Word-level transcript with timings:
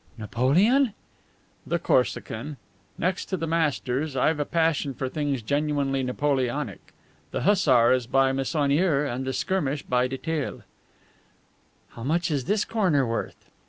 "Napoleon?" 0.17 0.95
"The 1.67 1.77
Corsican. 1.77 2.57
Next 2.97 3.25
to 3.25 3.37
the 3.37 3.45
masters, 3.45 4.15
I've 4.15 4.39
a 4.39 4.45
passion 4.45 4.95
for 4.95 5.07
things 5.09 5.43
genuinely 5.43 6.01
Napoleonic. 6.01 6.93
The 7.29 7.41
hussar 7.41 7.91
is 7.91 8.07
by 8.07 8.31
Meissonier 8.31 9.05
and 9.05 9.25
the 9.25 9.31
skirmish 9.33 9.83
by 9.83 10.07
Detaille." 10.07 10.63
"How 11.89 12.01
much 12.01 12.31
is 12.31 12.45
this 12.45 12.65
corner 12.65 13.05
worth?" 13.05 13.45